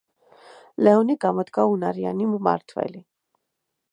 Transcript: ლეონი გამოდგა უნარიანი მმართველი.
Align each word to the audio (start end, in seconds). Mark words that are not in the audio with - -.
ლეონი 0.87 1.15
გამოდგა 1.25 1.67
უნარიანი 1.73 2.29
მმართველი. 2.31 3.05